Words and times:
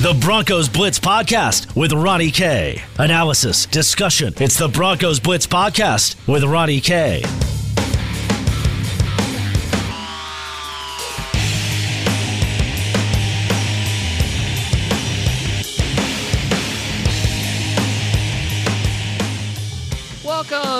The 0.00 0.14
Broncos 0.14 0.68
Blitz 0.68 1.00
Podcast 1.00 1.74
with 1.74 1.92
Ronnie 1.92 2.30
K. 2.30 2.80
Analysis, 2.98 3.66
discussion. 3.66 4.32
It's 4.38 4.56
the 4.56 4.68
Broncos 4.68 5.18
Blitz 5.18 5.44
Podcast 5.44 6.14
with 6.28 6.44
Ronnie 6.44 6.80
K. 6.80 7.24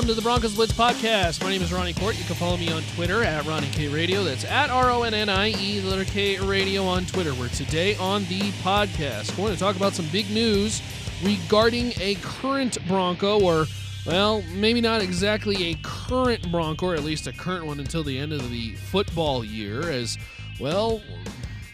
Welcome 0.08 0.22
to 0.22 0.24
the 0.24 0.30
Broncos 0.30 0.54
Blitz 0.54 0.72
podcast. 0.72 1.42
My 1.42 1.50
name 1.50 1.60
is 1.60 1.70
Ronnie 1.70 1.92
Kohrs. 1.92 2.18
You 2.18 2.24
can 2.24 2.34
follow 2.36 2.56
me 2.56 2.72
on 2.72 2.82
Twitter 2.94 3.22
at 3.22 3.44
Ronnie 3.44 3.68
K 3.72 3.88
Radio. 3.88 4.24
That's 4.24 4.46
at 4.46 4.70
R 4.70 4.90
O 4.90 5.02
N 5.02 5.12
N 5.12 5.28
I 5.28 5.50
E, 5.60 5.82
letter 5.82 6.06
K 6.06 6.38
Radio 6.38 6.82
on 6.84 7.04
Twitter. 7.04 7.34
We're 7.34 7.48
today 7.48 7.94
on 7.96 8.24
the 8.24 8.40
podcast 8.62 9.32
We're 9.32 9.48
going 9.48 9.52
to 9.52 9.58
talk 9.58 9.76
about 9.76 9.92
some 9.92 10.06
big 10.06 10.30
news 10.30 10.80
regarding 11.22 11.92
a 12.00 12.14
current 12.22 12.78
Bronco, 12.88 13.38
or, 13.38 13.66
well, 14.06 14.40
maybe 14.54 14.80
not 14.80 15.02
exactly 15.02 15.72
a 15.72 15.74
current 15.82 16.50
Bronco, 16.50 16.86
or 16.86 16.94
at 16.94 17.04
least 17.04 17.26
a 17.26 17.32
current 17.34 17.66
one 17.66 17.78
until 17.78 18.02
the 18.02 18.18
end 18.18 18.32
of 18.32 18.50
the 18.50 18.76
football 18.76 19.44
year, 19.44 19.90
as, 19.90 20.16
well, 20.58 21.02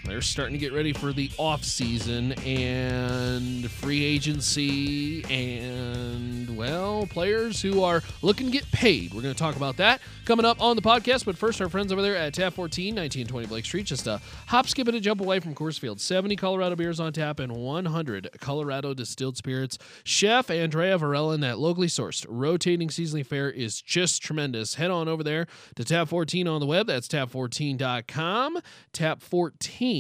they're 0.05 0.21
starting 0.21 0.53
to 0.53 0.59
get 0.59 0.73
ready 0.73 0.93
for 0.93 1.13
the 1.13 1.31
off 1.39 1.65
season 1.65 2.33
and 2.45 3.71
free 3.71 4.05
agency 4.05 5.25
and 5.25 6.57
well 6.57 7.07
players 7.07 7.63
who 7.63 7.83
are 7.83 8.03
looking 8.21 8.47
to 8.47 8.53
get 8.53 8.71
paid. 8.71 9.15
We're 9.15 9.23
going 9.23 9.35
to 9.35 9.39
talk 9.39 9.57
about 9.57 9.79
that 9.79 10.01
coming 10.25 10.45
up 10.45 10.61
on 10.61 10.77
the 10.77 10.83
podcast 10.83 11.25
but 11.25 11.37
first 11.37 11.61
our 11.61 11.69
friends 11.69 11.93
over 11.93 12.03
there 12.03 12.17
at 12.17 12.35
Tap 12.35 12.55
14 12.55 12.95
1920 12.95 13.47
blake 13.47 13.65
street 13.65 13.87
just 13.87 14.07
a 14.07 14.21
hop 14.47 14.67
skip 14.67 14.89
and 14.89 14.97
a 14.97 15.01
jump 15.01 15.21
away 15.21 15.41
from 15.41 15.55
coors 15.55 15.79
field. 15.79 16.01
70 16.01 16.37
colorado 16.37 16.77
beers 16.77 17.01
on 17.01 17.13
tap 17.13 17.41
and 17.41 17.53
100 17.53 18.31
colorado 18.41 18.95
distilled 18.95 19.37
spirits. 19.37 19.79
Chef 20.05 20.51
andrea 20.51 20.99
varela 20.99 21.39
that 21.39 21.59
locally 21.59 21.89
sourced 21.89 22.27
rotating 22.29 22.89
seasonally 22.89 23.25
fare 23.25 23.51
is 23.51 23.81
just 23.81 24.23
tremendous. 24.23 24.75
Head 24.75 24.91
on 24.91 25.09
over 25.09 25.23
there 25.23 25.47
to 25.77 25.85
Tap 25.85 26.09
14 26.09 26.47
on 26.47 26.61
the 26.61 26.67
web. 26.67 26.87
That's 26.87 27.09
tap14.com 27.09 28.59
Tap 28.93 29.23
14 29.23 29.94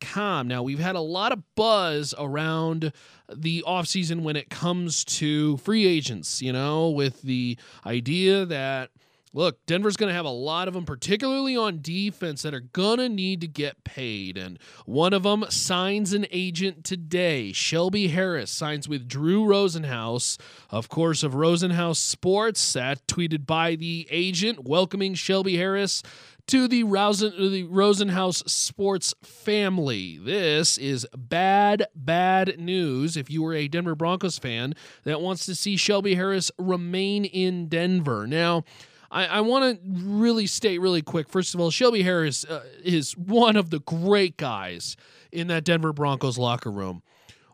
com. 0.00 0.46
Now, 0.48 0.62
we've 0.62 0.78
had 0.78 0.96
a 0.96 1.00
lot 1.00 1.32
of 1.32 1.42
buzz 1.54 2.14
around 2.18 2.92
the 3.34 3.64
offseason 3.66 4.22
when 4.22 4.36
it 4.36 4.50
comes 4.50 5.04
to 5.04 5.56
free 5.58 5.86
agents, 5.86 6.42
you 6.42 6.52
know, 6.52 6.90
with 6.90 7.22
the 7.22 7.56
idea 7.86 8.44
that, 8.46 8.90
look, 9.32 9.64
Denver's 9.66 9.96
going 9.96 10.08
to 10.08 10.14
have 10.14 10.24
a 10.24 10.30
lot 10.30 10.68
of 10.68 10.74
them, 10.74 10.84
particularly 10.84 11.56
on 11.56 11.80
defense, 11.80 12.42
that 12.42 12.54
are 12.54 12.60
going 12.60 12.98
to 12.98 13.08
need 13.08 13.40
to 13.40 13.48
get 13.48 13.84
paid. 13.84 14.36
And 14.36 14.58
one 14.86 15.12
of 15.12 15.22
them 15.22 15.44
signs 15.48 16.12
an 16.12 16.26
agent 16.30 16.84
today. 16.84 17.52
Shelby 17.52 18.08
Harris 18.08 18.50
signs 18.50 18.88
with 18.88 19.08
Drew 19.08 19.44
Rosenhaus, 19.44 20.38
of 20.70 20.88
course, 20.88 21.22
of 21.22 21.32
Rosenhaus 21.32 21.96
Sports, 21.96 22.72
that 22.72 23.06
tweeted 23.06 23.46
by 23.46 23.74
the 23.74 24.06
agent 24.10 24.66
welcoming 24.66 25.14
Shelby 25.14 25.56
Harris 25.56 26.02
to 26.48 26.66
the, 26.66 26.82
Rosen, 26.82 27.32
the 27.52 27.64
Rosenhaus 27.64 28.48
sports 28.48 29.14
family. 29.22 30.18
This 30.18 30.78
is 30.78 31.06
bad, 31.14 31.86
bad 31.94 32.58
news 32.58 33.18
if 33.18 33.30
you 33.30 33.42
were 33.42 33.52
a 33.52 33.68
Denver 33.68 33.94
Broncos 33.94 34.38
fan 34.38 34.74
that 35.04 35.20
wants 35.20 35.44
to 35.44 35.54
see 35.54 35.76
Shelby 35.76 36.14
Harris 36.14 36.50
remain 36.58 37.26
in 37.26 37.68
Denver. 37.68 38.26
Now, 38.26 38.64
I, 39.10 39.26
I 39.26 39.40
want 39.40 39.80
to 39.82 40.06
really 40.06 40.46
state 40.46 40.78
really 40.80 41.02
quick. 41.02 41.28
First 41.28 41.54
of 41.54 41.60
all, 41.60 41.70
Shelby 41.70 42.02
Harris 42.02 42.44
uh, 42.44 42.64
is 42.82 43.16
one 43.16 43.56
of 43.56 43.70
the 43.70 43.80
great 43.80 44.36
guys 44.36 44.96
in 45.32 45.46
that 45.48 45.64
Denver 45.64 45.92
Broncos 45.92 46.38
locker 46.38 46.70
room. 46.70 47.02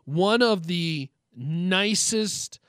One 0.05 0.41
of 0.41 0.67
the 0.67 1.09
nicest, 1.35 2.59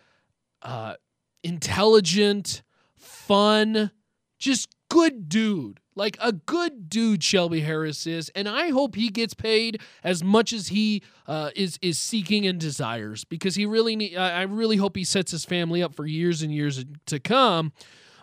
uh, 0.62 0.94
intelligent, 1.42 2.62
fun, 2.96 3.90
just 4.38 4.68
good 4.88 5.28
dude 5.28 5.80
like 5.96 6.18
a 6.20 6.30
good 6.30 6.88
dude 6.88 7.24
Shelby 7.24 7.62
Harris 7.62 8.06
is, 8.06 8.30
and 8.34 8.48
I 8.48 8.68
hope 8.68 8.94
he 8.94 9.08
gets 9.08 9.34
paid 9.34 9.80
as 10.04 10.22
much 10.22 10.52
as 10.52 10.68
he 10.68 11.02
uh, 11.26 11.50
is 11.56 11.78
is 11.82 11.98
seeking 11.98 12.46
and 12.46 12.60
desires 12.60 13.24
because 13.24 13.56
he 13.56 13.66
really 13.66 13.96
need, 13.96 14.16
I 14.16 14.42
really 14.42 14.76
hope 14.76 14.94
he 14.94 15.04
sets 15.04 15.32
his 15.32 15.44
family 15.44 15.82
up 15.82 15.94
for 15.94 16.06
years 16.06 16.42
and 16.42 16.52
years 16.52 16.84
to 17.06 17.18
come. 17.18 17.72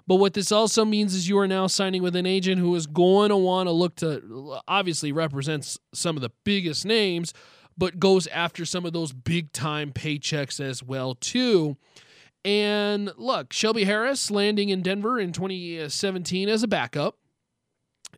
But 0.05 0.15
what 0.15 0.33
this 0.33 0.51
also 0.51 0.83
means 0.83 1.15
is 1.15 1.29
you 1.29 1.37
are 1.39 1.47
now 1.47 1.67
signing 1.67 2.03
with 2.03 2.15
an 2.15 2.25
agent 2.25 2.59
who 2.59 2.75
is 2.75 2.87
going 2.87 3.29
to 3.29 3.37
want 3.37 3.67
to 3.67 3.71
look 3.71 3.95
to 3.97 4.59
obviously 4.67 5.11
represents 5.11 5.79
some 5.93 6.17
of 6.17 6.21
the 6.21 6.31
biggest 6.43 6.85
names, 6.85 7.33
but 7.77 7.99
goes 7.99 8.27
after 8.27 8.65
some 8.65 8.85
of 8.85 8.93
those 8.93 9.13
big 9.13 9.51
time 9.53 9.91
paychecks 9.91 10.59
as 10.59 10.83
well 10.83 11.15
too. 11.15 11.77
And 12.43 13.11
look, 13.17 13.53
Shelby 13.53 13.85
Harris 13.85 14.29
landing 14.29 14.69
in 14.69 14.81
Denver 14.81 15.19
in 15.19 15.31
2017 15.31 16.49
as 16.49 16.63
a 16.63 16.67
backup 16.67 17.17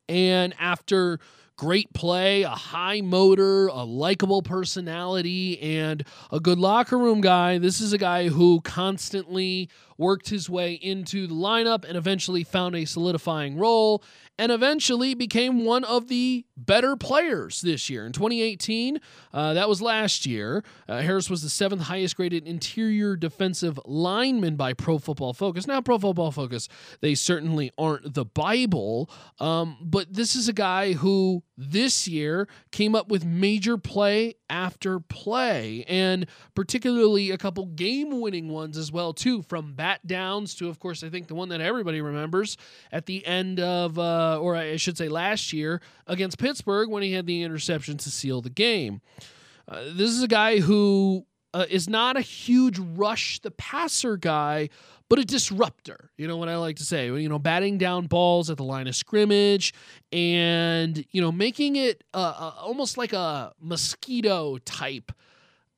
and 0.09 0.53
after 0.59 1.19
great 1.57 1.93
play, 1.93 2.43
a 2.43 2.49
high 2.49 3.01
motor, 3.01 3.67
a 3.67 3.83
likable 3.83 4.41
personality, 4.41 5.59
and 5.61 6.03
a 6.31 6.39
good 6.39 6.59
locker 6.59 6.97
room 6.97 7.21
guy, 7.21 7.57
this 7.57 7.79
is 7.79 7.93
a 7.93 7.97
guy 7.97 8.27
who 8.27 8.61
constantly 8.61 9.69
worked 9.97 10.29
his 10.29 10.49
way 10.49 10.73
into 10.73 11.27
the 11.27 11.33
lineup 11.33 11.85
and 11.87 11.97
eventually 11.97 12.43
found 12.43 12.75
a 12.75 12.85
solidifying 12.85 13.57
role 13.57 14.03
and 14.37 14.51
eventually 14.51 15.13
became 15.13 15.63
one 15.63 15.83
of 15.83 16.07
the 16.07 16.45
better 16.57 16.95
players 16.95 17.61
this 17.61 17.89
year. 17.89 18.05
In 18.05 18.11
2018, 18.11 18.99
uh, 19.33 19.53
that 19.53 19.69
was 19.69 19.81
last 19.81 20.25
year, 20.25 20.63
uh, 20.89 21.01
Harris 21.01 21.29
was 21.29 21.41
the 21.41 21.49
seventh 21.49 21.83
highest 21.83 22.17
graded 22.17 22.45
interior 22.45 23.15
defensive 23.15 23.79
lineman 23.85 24.55
by 24.55 24.73
Pro 24.73 24.97
Football 24.97 25.33
Focus. 25.33 25.67
Now, 25.67 25.81
Pro 25.81 25.97
Football 25.97 26.31
Focus, 26.31 26.67
they 27.01 27.15
certainly 27.15 27.71
aren't 27.77 28.13
the 28.13 28.25
Bible, 28.25 29.09
um, 29.39 29.77
but 29.81 30.13
this 30.13 30.35
is 30.35 30.49
a 30.49 30.53
guy 30.53 30.93
who 30.93 31.43
this 31.57 32.07
year 32.07 32.47
came 32.71 32.95
up 32.95 33.09
with 33.09 33.23
major 33.25 33.77
play 33.77 34.35
after 34.49 34.99
play 34.99 35.85
and 35.87 36.27
particularly 36.53 37.31
a 37.31 37.37
couple 37.37 37.65
game 37.65 38.19
winning 38.19 38.49
ones 38.49 38.77
as 38.77 38.91
well 38.91 39.13
too 39.13 39.41
from 39.41 39.73
bat 39.85 40.07
downs 40.07 40.55
to 40.55 40.67
of 40.67 40.79
course 40.79 41.03
i 41.03 41.09
think 41.09 41.27
the 41.27 41.35
one 41.35 41.49
that 41.49 41.61
everybody 41.61 42.01
remembers 42.01 42.57
at 42.91 43.05
the 43.05 43.23
end 43.23 43.59
of 43.59 43.99
uh, 43.99 44.39
or 44.41 44.55
i 44.55 44.75
should 44.77 44.97
say 44.97 45.07
last 45.07 45.53
year 45.53 45.79
against 46.07 46.39
pittsburgh 46.39 46.89
when 46.89 47.03
he 47.03 47.11
had 47.13 47.27
the 47.27 47.43
interception 47.43 47.95
to 47.95 48.09
seal 48.09 48.41
the 48.41 48.49
game 48.49 48.99
uh, 49.67 49.83
this 49.93 50.09
is 50.09 50.23
a 50.23 50.27
guy 50.27 50.59
who 50.59 51.23
uh, 51.53 51.65
is 51.69 51.87
not 51.87 52.17
a 52.17 52.21
huge 52.21 52.79
rush 52.79 53.39
the 53.41 53.51
passer 53.51 54.17
guy 54.17 54.67
but 55.07 55.19
a 55.19 55.23
disruptor. 55.23 56.09
You 56.17 56.27
know 56.27 56.37
what 56.37 56.49
I 56.49 56.57
like 56.57 56.77
to 56.77 56.83
say? 56.83 57.05
You 57.05 57.29
know, 57.29 57.37
batting 57.37 57.77
down 57.77 58.07
balls 58.07 58.49
at 58.49 58.57
the 58.57 58.63
line 58.63 58.87
of 58.87 58.95
scrimmage 58.95 59.71
and, 60.11 61.05
you 61.11 61.21
know, 61.21 61.31
making 61.31 61.75
it 61.75 62.03
uh, 62.11 62.33
uh, 62.35 62.53
almost 62.59 62.97
like 62.97 63.13
a 63.13 63.53
mosquito 63.61 64.57
type 64.65 65.11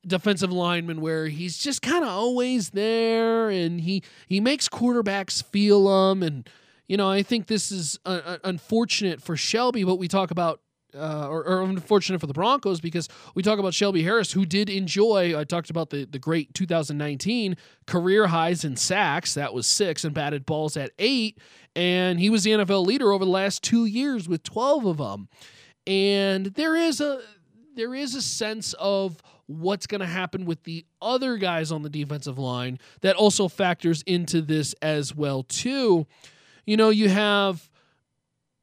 defensive 0.06 0.52
lineman 0.52 1.00
where 1.00 1.26
he's 1.26 1.58
just 1.58 1.82
kind 1.82 2.04
of 2.04 2.10
always 2.10 2.70
there 2.70 3.50
and 3.50 3.80
he 3.80 4.02
he 4.26 4.40
makes 4.40 4.68
quarterbacks 4.68 5.42
feel 5.42 5.88
them 5.88 6.22
and 6.22 6.48
you 6.86 6.96
know 6.96 7.10
I 7.10 7.22
think 7.22 7.46
this 7.46 7.70
is 7.70 7.98
uh, 8.06 8.20
uh 8.24 8.38
unfortunate 8.44 9.20
for 9.20 9.36
Shelby 9.36 9.84
but 9.84 9.96
we 9.96 10.08
talk 10.08 10.30
about 10.30 10.60
uh, 10.94 11.28
or, 11.28 11.44
or, 11.44 11.62
unfortunate 11.62 12.18
for 12.18 12.26
the 12.26 12.32
Broncos 12.32 12.80
because 12.80 13.08
we 13.34 13.42
talk 13.42 13.58
about 13.58 13.74
Shelby 13.74 14.02
Harris, 14.02 14.32
who 14.32 14.46
did 14.46 14.70
enjoy. 14.70 15.38
I 15.38 15.44
talked 15.44 15.68
about 15.68 15.90
the 15.90 16.06
the 16.06 16.18
great 16.18 16.54
2019 16.54 17.56
career 17.86 18.28
highs 18.28 18.64
in 18.64 18.74
sacks. 18.76 19.34
That 19.34 19.52
was 19.52 19.66
six, 19.66 20.04
and 20.04 20.14
batted 20.14 20.46
balls 20.46 20.78
at 20.78 20.92
eight, 20.98 21.38
and 21.76 22.18
he 22.18 22.30
was 22.30 22.44
the 22.44 22.52
NFL 22.52 22.86
leader 22.86 23.12
over 23.12 23.24
the 23.24 23.30
last 23.30 23.62
two 23.62 23.84
years 23.84 24.28
with 24.28 24.42
12 24.44 24.86
of 24.86 24.96
them. 24.96 25.28
And 25.86 26.46
there 26.46 26.74
is 26.74 27.00
a 27.02 27.20
there 27.74 27.94
is 27.94 28.14
a 28.14 28.22
sense 28.22 28.74
of 28.74 29.22
what's 29.48 29.86
going 29.86 30.00
to 30.00 30.06
happen 30.06 30.44
with 30.44 30.62
the 30.64 30.84
other 31.02 31.36
guys 31.36 31.72
on 31.72 31.82
the 31.82 31.88
defensive 31.88 32.38
line 32.38 32.78
that 33.00 33.16
also 33.16 33.48
factors 33.48 34.02
into 34.02 34.40
this 34.40 34.74
as 34.74 35.14
well 35.14 35.42
too. 35.42 36.06
You 36.66 36.76
know, 36.76 36.90
you 36.90 37.08
have 37.08 37.68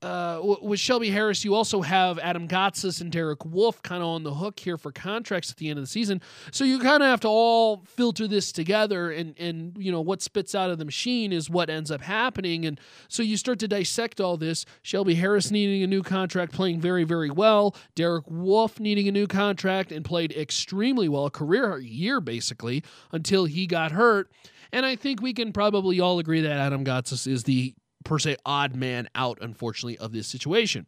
uh, 0.05 0.39
with 0.61 0.79
Shelby 0.79 1.09
Harris, 1.09 1.43
you 1.43 1.55
also 1.55 1.81
have 1.81 2.19
Adam 2.19 2.47
Gotsis 2.47 3.01
and 3.01 3.11
Derek 3.11 3.43
Wolfe 3.43 3.81
kind 3.81 4.03
of 4.03 4.09
on 4.09 4.21
the 4.21 4.35
hook 4.35 4.59
here 4.59 4.77
for 4.77 4.91
contracts 4.91 5.49
at 5.49 5.57
the 5.57 5.67
end 5.67 5.79
of 5.79 5.83
the 5.83 5.89
season. 5.89 6.21
So 6.51 6.63
you 6.63 6.77
kind 6.77 7.01
of 7.01 7.09
have 7.09 7.21
to 7.21 7.27
all 7.27 7.83
filter 7.87 8.27
this 8.27 8.51
together, 8.51 9.09
and 9.09 9.33
and 9.39 9.75
you 9.79 9.91
know 9.91 10.01
what 10.01 10.21
spits 10.21 10.53
out 10.53 10.69
of 10.69 10.77
the 10.77 10.85
machine 10.85 11.33
is 11.33 11.49
what 11.49 11.71
ends 11.71 11.89
up 11.89 12.01
happening. 12.01 12.67
And 12.67 12.79
so 13.07 13.23
you 13.23 13.35
start 13.35 13.57
to 13.59 13.67
dissect 13.67 14.21
all 14.21 14.37
this. 14.37 14.65
Shelby 14.83 15.15
Harris 15.15 15.49
needing 15.49 15.81
a 15.81 15.87
new 15.87 16.03
contract, 16.03 16.51
playing 16.53 16.79
very 16.79 17.03
very 17.03 17.31
well. 17.31 17.75
Derek 17.95 18.25
Wolfe 18.29 18.79
needing 18.79 19.07
a 19.07 19.11
new 19.11 19.25
contract 19.25 19.91
and 19.91 20.05
played 20.05 20.31
extremely 20.33 21.09
well, 21.09 21.25
a 21.25 21.31
career 21.31 21.79
year 21.79 22.21
basically 22.21 22.83
until 23.11 23.45
he 23.45 23.65
got 23.65 23.91
hurt. 23.91 24.31
And 24.71 24.85
I 24.85 24.95
think 24.95 25.21
we 25.21 25.33
can 25.33 25.51
probably 25.51 25.99
all 25.99 26.19
agree 26.19 26.41
that 26.41 26.51
Adam 26.51 26.83
Gotsis 26.83 27.25
is 27.25 27.45
the 27.45 27.73
per 28.05 28.17
se 28.17 28.37
odd 28.45 28.75
man 28.75 29.09
out, 29.13 29.37
unfortunately, 29.41 29.97
of 29.97 30.13
this 30.13 30.27
situation. 30.27 30.85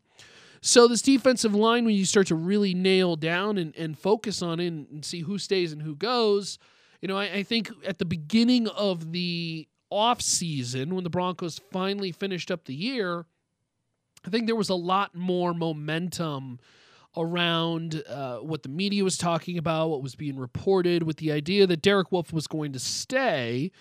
So 0.61 0.87
this 0.87 1.01
defensive 1.01 1.53
line, 1.53 1.83
when 1.83 1.95
you 1.95 2.05
start 2.05 2.27
to 2.27 2.35
really 2.35 2.73
nail 2.73 3.15
down 3.17 3.57
and, 3.57 3.75
and 3.75 3.97
focus 3.97 4.41
on 4.41 4.59
it 4.59 4.67
and 4.67 5.03
see 5.03 5.21
who 5.21 5.37
stays 5.37 5.73
and 5.73 5.81
who 5.81 5.95
goes, 5.95 6.57
you 7.01 7.07
know, 7.07 7.17
I, 7.17 7.25
I 7.25 7.43
think 7.43 7.69
at 7.85 7.99
the 7.99 8.05
beginning 8.05 8.67
of 8.69 9.11
the 9.11 9.67
off 9.89 10.21
season, 10.21 10.95
when 10.95 11.03
the 11.03 11.09
Broncos 11.09 11.59
finally 11.71 12.11
finished 12.11 12.49
up 12.49 12.65
the 12.65 12.73
year, 12.73 13.25
I 14.25 14.29
think 14.29 14.47
there 14.47 14.55
was 14.55 14.69
a 14.69 14.75
lot 14.75 15.15
more 15.15 15.53
momentum 15.53 16.59
around 17.15 18.03
uh, 18.07 18.37
what 18.37 18.63
the 18.63 18.69
media 18.69 19.03
was 19.03 19.17
talking 19.17 19.57
about, 19.57 19.89
what 19.89 20.03
was 20.03 20.15
being 20.15 20.37
reported, 20.37 21.03
with 21.03 21.17
the 21.17 21.31
idea 21.31 21.65
that 21.67 21.81
Derek 21.81 22.11
Wolfe 22.11 22.33
was 22.33 22.47
going 22.47 22.73
to 22.73 22.79
stay 22.79 23.71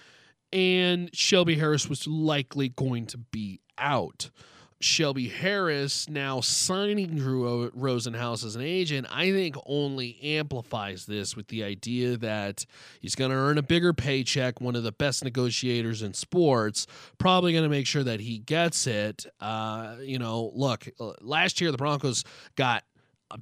and 0.52 1.14
Shelby 1.14 1.56
Harris 1.56 1.88
was 1.88 2.06
likely 2.06 2.68
going 2.68 3.06
to 3.06 3.18
be 3.18 3.60
out. 3.78 4.30
Shelby 4.78 5.28
Harris 5.28 6.08
now 6.08 6.40
signing 6.42 7.16
Drew 7.16 7.70
Rosenhaus 7.70 8.44
as 8.44 8.56
an 8.56 8.62
agent, 8.62 9.06
I 9.10 9.32
think 9.32 9.56
only 9.64 10.18
amplifies 10.22 11.06
this 11.06 11.34
with 11.34 11.48
the 11.48 11.64
idea 11.64 12.18
that 12.18 12.66
he's 13.00 13.14
going 13.14 13.30
to 13.30 13.36
earn 13.36 13.56
a 13.56 13.62
bigger 13.62 13.94
paycheck, 13.94 14.60
one 14.60 14.76
of 14.76 14.82
the 14.82 14.92
best 14.92 15.24
negotiators 15.24 16.02
in 16.02 16.12
sports, 16.12 16.86
probably 17.16 17.52
going 17.52 17.64
to 17.64 17.70
make 17.70 17.86
sure 17.86 18.04
that 18.04 18.20
he 18.20 18.38
gets 18.38 18.86
it. 18.86 19.24
Uh, 19.40 19.96
you 20.00 20.18
know, 20.18 20.52
look, 20.54 20.86
uh, 21.00 21.12
last 21.22 21.60
year 21.60 21.72
the 21.72 21.78
Broncos 21.78 22.22
got 22.54 22.84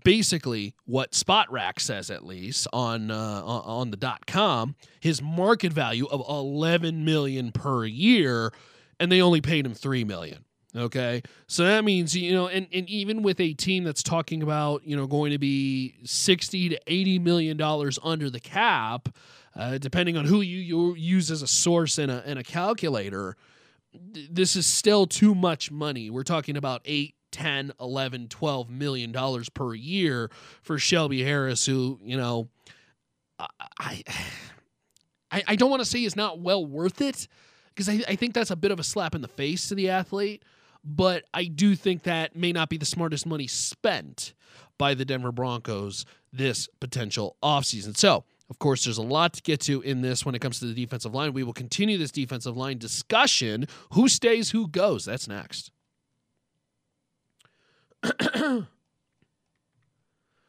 basically 0.03 0.75
what 0.85 1.13
Spotrac 1.13 1.81
says 1.81 2.11
at 2.11 2.25
least 2.25 2.67
on 2.73 3.11
uh, 3.11 3.43
on 3.45 3.91
the 3.91 3.97
dot 3.97 4.27
com 4.27 4.75
his 5.01 5.21
market 5.23 5.73
value 5.73 6.07
of 6.07 6.23
11 6.29 7.05
million 7.05 7.53
per 7.53 7.85
year 7.85 8.53
and 8.99 9.11
they 9.11 9.21
only 9.21 9.41
paid 9.41 9.67
him 9.67 9.75
3 9.75 10.05
million 10.05 10.45
okay? 10.77 11.23
So 11.47 11.65
that 11.65 11.85
means 11.85 12.17
you 12.17 12.33
know 12.33 12.49
and, 12.49 12.67
and 12.73 12.89
even 12.89 13.23
with 13.23 13.41
a 13.41 13.53
team 13.55 13.85
that's 13.85 14.03
talking 14.03 14.43
about 14.43 14.87
you 14.87 14.97
know 14.97 15.07
going 15.07 15.33
to 15.33 15.39
be 15.39 15.95
60 16.05 16.71
to 16.71 16.81
80 16.87 17.19
million 17.19 17.57
dollars 17.57 17.99
under 18.03 18.31
the 18.31 18.41
cap 18.41 19.09
uh, 19.57 19.79
depending 19.79 20.17
on 20.17 20.25
who 20.25 20.41
you, 20.41 20.59
you 20.59 20.95
use 20.97 21.31
as 21.31 21.41
a 21.43 21.47
source 21.47 21.99
and 21.99 22.11
a, 22.11 22.23
and 22.27 22.39
a 22.39 22.43
calculator 22.43 23.37
this 24.31 24.57
is 24.57 24.67
still 24.67 25.07
too 25.07 25.35
much 25.35 25.71
money. 25.71 26.11
We're 26.11 26.25
talking 26.25 26.57
about 26.57 26.83
8 26.85 27.14
10, 27.35 27.73
11, 27.81 28.29
12 28.29 28.71
million 28.71 29.11
dollars 29.11 29.49
per 29.49 29.75
year 29.75 30.31
for 30.63 30.79
Shelby 30.79 31.25
Harris, 31.25 31.67
who, 31.67 31.99
you 32.03 32.17
know, 32.17 32.49
I 33.81 34.03
I, 35.33 35.43
I 35.49 35.57
don't 35.57 35.69
want 35.69 35.81
to 35.81 35.85
say 35.85 36.05
is 36.05 36.15
not 36.15 36.39
well 36.39 36.65
worth 36.65 37.01
it 37.01 37.27
because 37.75 37.89
I, 37.89 38.01
I 38.07 38.15
think 38.15 38.35
that's 38.35 38.53
a 38.53 38.57
bit 38.57 38.71
of 38.71 38.79
a 38.79 38.85
slap 38.85 39.17
in 39.17 39.21
the 39.21 39.29
face 39.29 39.69
to 39.69 39.75
the 39.75 39.91
athlete, 39.91 40.45
but 40.85 41.25
I 41.35 41.47
do 41.47 41.75
think 41.75 42.05
that 42.05 42.37
may 42.37 42.53
not 42.53 42.69
be 42.69 42.77
the 42.77 42.87
smartest 42.87 43.27
money 43.27 43.49
spent 43.49 44.33
by 44.79 44.95
the 44.95 45.05
Denver 45.05 45.33
Broncos 45.33 46.05
this 46.33 46.69
potential 46.81 47.37
offseason. 47.43 47.97
So, 47.97 48.23
of 48.49 48.61
course, 48.61 48.85
there's 48.85 48.99
a 48.99 49.03
lot 49.03 49.33
to 49.33 49.43
get 49.43 49.61
to 49.63 49.81
in 49.83 50.03
this 50.03 50.25
when 50.25 50.37
it 50.37 50.41
comes 50.41 50.61
to 50.61 50.67
the 50.67 50.75
defensive 50.75 51.15
line. 51.15 51.33
We 51.33 51.43
will 51.43 51.53
continue 51.53 51.99
this 51.99 52.13
defensive 52.13 52.57
line 52.57 52.79
discussion. 52.79 53.67
Who 53.95 54.09
stays, 54.09 54.51
who 54.51 54.69
goes? 54.69 55.05
That's 55.05 55.27
next. 55.27 55.73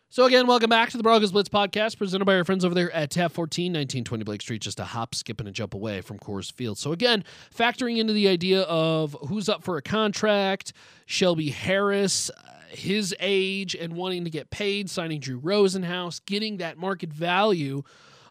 so 0.10 0.26
again, 0.26 0.46
welcome 0.48 0.70
back 0.70 0.90
to 0.90 0.98
the 0.98 1.04
Broncos 1.04 1.32
Blitz 1.32 1.48
podcast, 1.48 1.98
presented 1.98 2.26
by 2.26 2.36
our 2.36 2.44
friends 2.44 2.66
over 2.66 2.76
there 2.76 2.92
at 2.92 3.12
Tap 3.12 3.32
14, 3.32 3.72
1920 3.72 4.24
Blake 4.24 4.42
Street, 4.42 4.62
just 4.62 4.80
a 4.80 4.84
hop, 4.84 5.16
skip, 5.16 5.40
and 5.40 5.48
a 5.48 5.52
jump 5.52 5.74
away 5.74 6.02
from 6.02 6.20
Coors 6.20 6.52
Field. 6.52 6.78
So 6.78 6.92
again, 6.92 7.24
factoring 7.56 7.98
into 7.98 8.12
the 8.14 8.28
idea 8.28 8.64
of 8.64 9.16
who's 9.30 9.48
up 9.48 9.64
for 9.64 9.78
a 9.78 9.82
contract, 9.82 10.74
Shelby 11.06 11.50
Harris, 11.50 12.30
uh, 12.30 12.42
his 12.70 13.16
age, 13.20 13.74
and 13.76 13.94
wanting 13.94 14.26
to 14.26 14.30
get 14.30 14.50
paid, 14.50 14.90
signing 14.90 15.22
Drew 15.22 15.40
Rosenhaus, 15.40 16.20
getting 16.26 16.58
that 16.58 16.78
market 16.78 17.14
value 17.14 17.84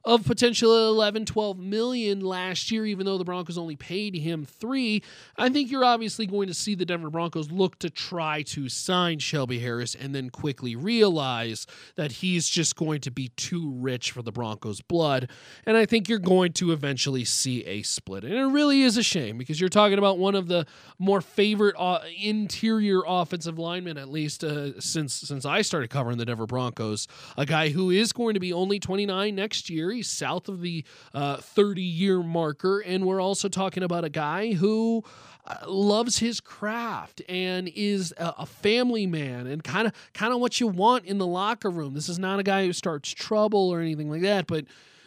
of 0.04 0.24
potential 0.26 0.88
11, 0.88 1.24
12 1.24 1.58
million 1.58 2.20
last 2.20 2.70
year, 2.70 2.84
even 2.84 3.06
though 3.06 3.16
the 3.16 3.24
Broncos 3.24 3.56
only 3.56 3.76
paid 3.76 4.14
him 4.14 4.44
three. 4.44 5.02
I 5.36 5.48
think 5.48 5.70
you're 5.70 5.84
obviously 5.84 6.26
going 6.26 6.48
to 6.48 6.54
see 6.54 6.74
the 6.74 6.84
Denver 6.84 7.08
Broncos 7.08 7.50
look 7.50 7.78
to 7.78 7.88
try 7.88 8.42
to 8.42 8.68
sign 8.68 9.18
Shelby 9.18 9.60
Harris 9.60 9.94
and 9.94 10.14
then 10.14 10.28
quickly 10.28 10.76
realize 10.76 11.66
that 11.96 12.12
he's 12.12 12.48
just 12.48 12.76
going 12.76 13.00
to 13.02 13.10
be 13.10 13.28
too 13.36 13.72
rich 13.76 14.10
for 14.10 14.20
the 14.20 14.32
Broncos' 14.32 14.82
blood. 14.82 15.30
And 15.64 15.76
I 15.76 15.86
think 15.86 16.08
you're 16.08 16.18
going 16.18 16.52
to 16.54 16.72
eventually 16.72 17.24
see 17.24 17.64
a 17.64 17.82
split. 17.82 18.24
And 18.24 18.34
it 18.34 18.44
really 18.44 18.82
is 18.82 18.98
a 18.98 19.02
shame 19.02 19.38
because 19.38 19.58
you're 19.58 19.70
talking 19.70 19.98
about 19.98 20.18
one 20.18 20.34
of 20.34 20.48
the 20.48 20.66
more 20.98 21.22
favorite 21.22 21.76
uh, 21.78 22.00
interior 22.22 23.00
offensive 23.06 23.58
linemen, 23.58 23.96
at 23.96 24.10
least 24.10 24.44
uh, 24.44 24.78
since 24.80 25.14
since 25.14 25.46
I 25.46 25.62
started 25.62 25.88
covering 25.88 26.18
the 26.18 26.26
Denver 26.26 26.46
Broncos, 26.46 27.08
a 27.38 27.46
guy 27.46 27.70
who 27.70 27.90
is 27.90 28.12
going 28.12 28.34
to 28.34 28.40
be 28.40 28.52
only 28.52 28.78
29 28.78 29.34
next 29.34 29.70
year 29.70 29.93
south 30.02 30.48
of 30.48 30.60
the 30.60 30.84
30 31.14 31.14
uh, 31.14 31.84
year 31.84 32.22
marker. 32.22 32.80
And 32.80 33.04
we're 33.06 33.20
also 33.20 33.48
talking 33.48 33.82
about 33.82 34.04
a 34.04 34.10
guy 34.10 34.52
who 34.52 35.04
uh, 35.46 35.56
loves 35.66 36.18
his 36.18 36.40
craft 36.40 37.22
and 37.28 37.70
is 37.74 38.14
a, 38.16 38.34
a 38.38 38.46
family 38.46 39.06
man 39.06 39.46
and 39.46 39.62
kind 39.62 39.86
of 39.86 39.92
kind 40.14 40.32
of 40.32 40.40
what 40.40 40.60
you 40.60 40.66
want 40.66 41.04
in 41.04 41.18
the 41.18 41.26
locker 41.26 41.70
room. 41.70 41.94
This 41.94 42.08
is 42.08 42.18
not 42.18 42.38
a 42.38 42.42
guy 42.42 42.66
who 42.66 42.72
starts 42.72 43.10
trouble 43.10 43.70
or 43.70 43.80
anything 43.80 44.10
like 44.10 44.22
that, 44.22 44.46
but 44.46 44.64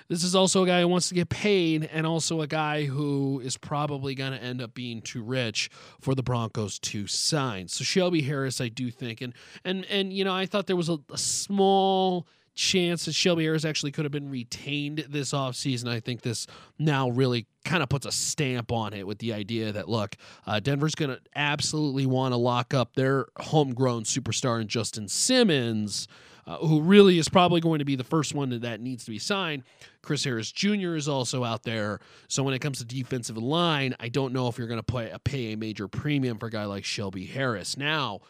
this 0.10 0.24
is 0.24 0.36
also 0.36 0.64
a 0.64 0.68
guy 0.68 0.82
who 0.82 0.88
wants 0.88 1.10
to 1.10 1.16
get 1.16 1.30
paid 1.30 1.90
and 1.92 2.08
also 2.08 2.42
a 2.42 2.48
guy 2.48 2.86
who 2.86 3.42
is 3.44 3.58
probably 3.58 4.16
going 4.16 4.32
to 4.32 4.42
end 4.42 4.62
up 4.62 4.74
being 4.74 5.02
too 5.02 5.22
rich 5.22 5.70
for 6.00 6.16
the 6.16 6.24
Broncos 6.24 6.80
to 6.80 7.08
sign. 7.08 7.68
So 7.68 7.84
Shelby 7.84 8.22
Harris, 8.22 8.62
I 8.62 8.70
do 8.70 8.90
think, 8.90 9.22
and 9.22 9.34
and 9.66 9.86
and 9.86 10.14
you 10.14 10.24
know, 10.24 10.34
I 10.34 10.46
thought 10.46 10.68
there 10.68 10.76
was 10.76 10.90
a, 10.90 11.00
a 11.12 11.18
small 11.18 12.28
chance 12.58 13.06
that 13.06 13.14
Shelby 13.14 13.44
Harris 13.44 13.64
actually 13.64 13.92
could 13.92 14.04
have 14.04 14.12
been 14.12 14.30
retained 14.30 15.06
this 15.10 15.32
offseason. 15.32 15.88
I 15.88 16.00
think 16.00 16.22
this 16.22 16.48
now 16.78 17.10
really 17.10 17.48
kind 17.64 17.84
of 17.84 17.90
puts 17.90 18.06
a 18.06 18.12
stamp 18.12 18.72
on 18.72 18.94
it 18.94 19.06
with 19.06 19.20
the 19.20 19.32
idea 19.32 19.72
that, 19.72 19.88
look, 19.88 20.18
uh, 20.46 20.60
Denver's 20.60 20.96
going 20.96 21.12
to 21.12 21.22
absolutely 21.36 22.06
want 22.06 22.34
to 22.34 22.38
lock 22.38 22.74
up 22.74 22.96
their 22.96 23.28
homegrown 23.38 24.04
superstar 24.04 24.60
in 24.60 24.68
Justin 24.68 25.08
Simmons. 25.08 26.08
Uh, 26.46 26.56
who 26.60 26.80
really 26.80 27.20
is 27.20 27.28
probably 27.28 27.60
going 27.60 27.80
to 27.80 27.84
be 27.84 27.98
the 27.98 28.06
first 28.06 28.34
one 28.34 28.50
that 28.52 28.62
that 28.62 28.80
needs 28.80 29.04
to 29.04 29.12
be 29.12 29.20
signed. 29.20 29.64
Chris 30.02 30.24
Harris 30.24 30.50
Jr. 30.50 30.96
is 30.96 31.10
also 31.10 31.44
out 31.44 31.64
there. 31.64 32.00
So 32.30 32.42
when 32.42 32.54
it 32.54 32.60
comes 32.60 32.78
to 32.78 32.86
defensive 32.86 33.38
line, 33.38 33.94
I 34.00 34.08
don't 34.08 34.32
know 34.32 34.48
if 34.48 34.58
you're 34.58 34.70
going 34.70 34.82
to 34.82 34.84
pay, 34.84 35.14
pay 35.26 35.52
a 35.52 35.58
major 35.58 35.90
premium 35.90 36.38
for 36.38 36.46
a 36.46 36.50
guy 36.50 36.64
like 36.64 36.86
Shelby 36.86 37.26
Harris. 37.26 37.76
Now, 37.76 38.22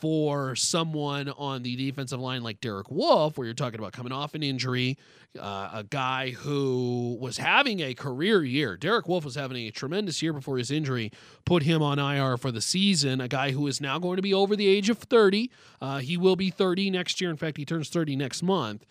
for 0.00 0.54
someone 0.56 1.28
on 1.30 1.62
the 1.62 1.76
defensive 1.76 2.20
line 2.20 2.42
like 2.42 2.60
Derek 2.60 2.90
Wolfe, 2.90 3.36
where 3.36 3.46
you're 3.46 3.54
talking 3.54 3.78
about 3.78 3.92
coming 3.92 4.12
off 4.12 4.34
an 4.34 4.42
injury, 4.42 4.98
uh, 5.38 5.70
a 5.72 5.84
guy 5.84 6.30
who 6.30 7.16
was 7.20 7.38
having 7.38 7.80
a 7.80 7.94
career 7.94 8.44
year. 8.44 8.76
Derek 8.76 9.08
Wolfe 9.08 9.24
was 9.24 9.34
having 9.34 9.56
a 9.66 9.70
tremendous 9.70 10.22
year 10.22 10.32
before 10.32 10.58
his 10.58 10.70
injury 10.70 11.10
put 11.44 11.62
him 11.62 11.82
on 11.82 11.98
IR 11.98 12.36
for 12.36 12.50
the 12.50 12.60
season. 12.60 13.20
A 13.20 13.28
guy 13.28 13.52
who 13.52 13.66
is 13.66 13.80
now 13.80 13.98
going 13.98 14.16
to 14.16 14.22
be 14.22 14.34
over 14.34 14.56
the 14.56 14.68
age 14.68 14.90
of 14.90 14.98
30. 14.98 15.50
Uh, 15.80 15.98
he 15.98 16.16
will 16.16 16.36
be 16.36 16.50
30 16.50 16.90
next 16.90 17.20
year. 17.20 17.30
In 17.30 17.36
fact, 17.36 17.56
he 17.56 17.64
turns 17.64 17.88
30 17.88 18.16
next 18.16 18.42
month. 18.42 18.84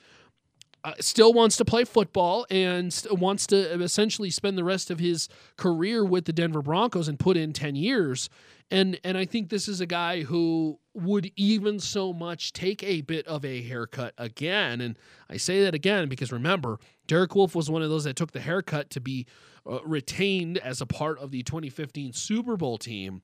Uh, 0.83 0.93
still 1.00 1.33
wants 1.33 1.57
to 1.57 1.65
play 1.65 1.83
football 1.83 2.45
and 2.51 3.07
wants 3.09 3.47
to 3.47 3.57
essentially 3.81 4.29
spend 4.29 4.55
the 4.55 4.63
rest 4.63 4.91
of 4.91 5.00
his 5.00 5.27
career 5.57 6.05
with 6.05 6.25
the 6.25 6.33
Denver 6.33 6.62
Broncos 6.62 7.07
and 7.07 7.17
put 7.17 7.38
in 7.38 7.53
10 7.53 7.75
years. 7.75 8.29
And 8.69 9.00
and 9.03 9.17
I 9.17 9.25
think 9.25 9.50
this 9.50 9.67
is 9.67 9.81
a 9.81 9.85
guy 9.85 10.21
who 10.21 10.79
would 10.95 11.31
even 11.35 11.79
so 11.79 12.13
much 12.13 12.53
take 12.53 12.83
a 12.83 13.01
bit 13.01 13.27
of 13.27 13.43
a 13.43 13.61
haircut 13.61 14.13
again. 14.17 14.81
And 14.81 14.97
I 15.29 15.37
say 15.37 15.63
that 15.63 15.75
again 15.75 16.07
because 16.09 16.31
remember, 16.31 16.79
Derek 17.07 17.35
Wolfe 17.35 17.55
was 17.55 17.69
one 17.69 17.81
of 17.81 17.89
those 17.89 18.05
that 18.05 18.15
took 18.15 18.31
the 18.31 18.39
haircut 18.39 18.89
to 18.91 19.01
be 19.01 19.25
uh, 19.69 19.83
retained 19.83 20.57
as 20.57 20.81
a 20.81 20.85
part 20.85 21.19
of 21.19 21.31
the 21.31 21.43
2015 21.43 22.13
Super 22.13 22.57
Bowl 22.57 22.77
team. 22.77 23.21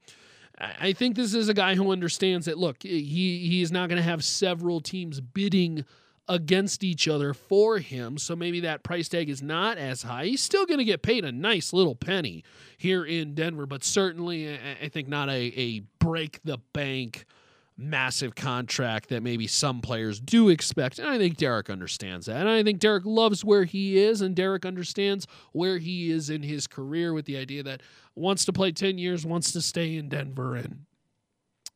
I 0.59 0.93
think 0.93 1.15
this 1.15 1.33
is 1.33 1.49
a 1.49 1.53
guy 1.53 1.75
who 1.75 1.91
understands 1.91 2.45
that 2.45 2.57
look, 2.57 2.83
he 2.83 3.01
he 3.47 3.61
is 3.61 3.71
not 3.71 3.89
going 3.89 3.97
to 3.97 4.03
have 4.07 4.23
several 4.23 4.79
teams 4.79 5.19
bidding 5.19 5.85
against 6.27 6.83
each 6.83 7.07
other 7.07 7.33
for 7.33 7.79
him. 7.79 8.17
So 8.17 8.35
maybe 8.35 8.59
that 8.61 8.83
price 8.83 9.09
tag 9.09 9.29
is 9.29 9.41
not 9.41 9.77
as 9.77 10.03
high. 10.03 10.25
He's 10.25 10.43
still 10.43 10.65
going 10.65 10.77
to 10.77 10.85
get 10.85 11.01
paid 11.01 11.25
a 11.25 11.31
nice 11.31 11.73
little 11.73 11.95
penny 11.95 12.43
here 12.77 13.03
in 13.03 13.33
Denver, 13.33 13.65
but 13.65 13.83
certainly 13.83 14.57
I 14.81 14.87
think 14.89 15.07
not 15.07 15.29
a, 15.29 15.59
a 15.59 15.79
break 15.99 16.39
the 16.43 16.59
bank 16.73 17.25
massive 17.77 18.35
contract 18.35 19.09
that 19.09 19.23
maybe 19.23 19.47
some 19.47 19.81
players 19.81 20.19
do 20.19 20.49
expect. 20.49 20.99
And 20.99 21.09
I 21.09 21.17
think 21.17 21.37
Derek 21.37 21.69
understands 21.69 22.27
that. 22.27 22.37
And 22.37 22.49
I 22.49 22.63
think 22.63 22.79
Derek 22.79 23.05
loves 23.05 23.43
where 23.43 23.63
he 23.63 23.97
is, 23.97 24.21
and 24.21 24.35
Derek 24.35 24.65
understands 24.65 25.25
where 25.51 25.77
he 25.77 26.11
is 26.11 26.29
in 26.29 26.43
his 26.43 26.67
career 26.67 27.13
with 27.13 27.25
the 27.25 27.37
idea 27.37 27.63
that 27.63 27.81
wants 28.15 28.45
to 28.45 28.53
play 28.53 28.71
10 28.71 28.97
years, 28.97 29.25
wants 29.25 29.51
to 29.53 29.61
stay 29.61 29.95
in 29.95 30.09
Denver. 30.09 30.55
And 30.55 30.85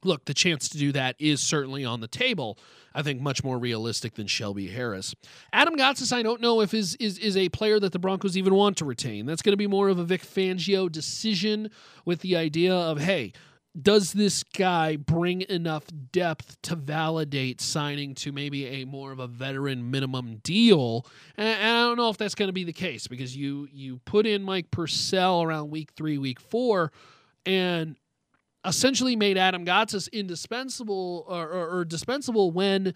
look, 0.04 0.26
the 0.26 0.34
chance 0.34 0.70
to 0.70 0.78
do 0.78 0.92
that 0.92 1.16
is 1.20 1.42
certainly 1.42 1.84
on 1.84 2.00
the 2.00 2.08
table. 2.08 2.58
I 2.94 3.02
think 3.02 3.20
much 3.20 3.44
more 3.44 3.58
realistic 3.58 4.16
than 4.16 4.28
Shelby 4.28 4.68
Harris. 4.68 5.16
Adam 5.52 5.76
Gotsis, 5.76 6.14
I 6.14 6.22
don't 6.22 6.40
know 6.40 6.62
if 6.62 6.74
is 6.74 6.96
is 6.96 7.18
is 7.18 7.36
a 7.36 7.50
player 7.50 7.80
that 7.80 7.92
the 7.92 8.00
Broncos 8.00 8.38
even 8.38 8.56
want 8.56 8.78
to 8.78 8.86
retain. 8.86 9.26
That's 9.26 9.42
going 9.42 9.54
to 9.54 9.58
be 9.58 9.68
more 9.68 9.90
of 9.90 10.00
a 10.00 10.04
Vic 10.06 10.22
Fangio 10.22 10.90
decision 10.90 11.72
with 12.06 12.22
the 12.22 12.38
idea 12.38 12.74
of 12.74 13.00
hey, 13.00 13.34
does 13.80 14.14
this 14.14 14.44
guy 14.44 14.96
bring 14.96 15.42
enough 15.50 15.84
depth 16.12 16.62
to 16.64 16.76
validate 16.76 17.60
signing 17.60 18.16
to 18.16 18.32
maybe 18.32 18.66
a 18.68 18.86
more 18.86 19.12
of 19.12 19.20
a 19.20 19.28
veteran 19.28 19.92
minimum 19.92 20.38
deal? 20.44 21.06
And, 21.36 21.62
I 21.62 21.82
don't 21.82 21.98
know 21.98 22.10
if 22.10 22.18
that's 22.18 22.36
going 22.36 22.48
to 22.48 22.54
be 22.54 22.64
the 22.64 22.74
case 22.74 23.08
because 23.08 23.36
you 23.36 23.68
you 23.72 24.00
put 24.06 24.26
in 24.26 24.44
Mike 24.44 24.72
Purcell 24.72 25.44
around 25.44 25.72
week 25.72 25.92
three, 25.96 26.18
week 26.18 26.40
four, 26.40 26.92
and 27.46 27.98
essentially 28.66 29.16
made 29.16 29.38
Adam 29.38 29.66
Gotsis 29.66 30.12
indispensable 30.12 31.26
or, 31.28 31.48
or, 31.48 31.80
or 31.80 31.86
dispensable 31.86 32.52
when 32.52 32.94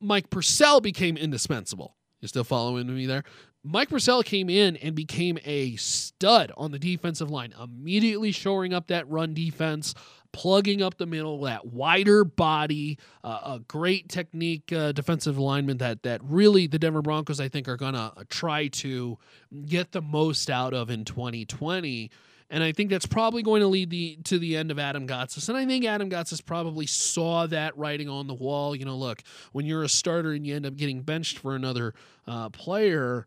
Mike 0.00 0.30
Purcell 0.30 0.80
became 0.80 1.16
indispensable. 1.16 1.96
You 2.20 2.28
still 2.28 2.44
following 2.44 2.92
me 2.92 3.06
there? 3.06 3.24
Mike 3.66 3.88
Purcell 3.88 4.22
came 4.22 4.50
in 4.50 4.76
and 4.76 4.94
became 4.94 5.38
a 5.44 5.74
stud 5.76 6.52
on 6.54 6.70
the 6.70 6.78
defensive 6.78 7.30
line, 7.30 7.54
immediately 7.60 8.30
shoring 8.30 8.74
up 8.74 8.88
that 8.88 9.08
run 9.08 9.32
defense, 9.32 9.94
plugging 10.32 10.82
up 10.82 10.98
the 10.98 11.06
middle, 11.06 11.40
that 11.40 11.66
wider 11.66 12.24
body, 12.24 12.98
uh, 13.22 13.40
a 13.56 13.60
great 13.66 14.10
technique 14.10 14.70
uh, 14.70 14.92
defensive 14.92 15.38
lineman 15.38 15.78
that 15.78 16.02
that 16.02 16.20
really 16.22 16.66
the 16.66 16.78
Denver 16.78 17.00
Broncos 17.00 17.40
I 17.40 17.48
think 17.48 17.66
are 17.66 17.78
gonna 17.78 18.12
try 18.28 18.68
to 18.68 19.16
get 19.64 19.92
the 19.92 20.02
most 20.02 20.50
out 20.50 20.74
of 20.74 20.90
in 20.90 21.06
2020. 21.06 22.10
And 22.50 22.62
I 22.62 22.72
think 22.72 22.90
that's 22.90 23.06
probably 23.06 23.42
going 23.42 23.62
to 23.62 23.66
lead 23.66 23.88
the 23.88 24.18
to 24.24 24.38
the 24.38 24.56
end 24.56 24.70
of 24.70 24.78
Adam 24.78 25.08
Gotsis. 25.08 25.48
And 25.48 25.56
I 25.56 25.64
think 25.64 25.86
Adam 25.86 26.10
Gotsis 26.10 26.44
probably 26.44 26.86
saw 26.86 27.46
that 27.46 27.76
writing 27.78 28.08
on 28.08 28.26
the 28.26 28.34
wall. 28.34 28.76
You 28.76 28.84
know, 28.84 28.96
look, 28.96 29.22
when 29.52 29.64
you're 29.64 29.82
a 29.82 29.88
starter 29.88 30.32
and 30.32 30.46
you 30.46 30.54
end 30.54 30.66
up 30.66 30.76
getting 30.76 31.00
benched 31.00 31.38
for 31.38 31.56
another 31.56 31.94
uh, 32.26 32.50
player, 32.50 33.26